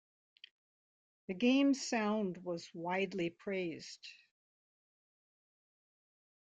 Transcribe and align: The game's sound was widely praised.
The 1.27 1.35
game's 1.35 1.87
sound 1.87 2.37
was 2.43 2.67
widely 2.73 3.29
praised. 3.29 4.07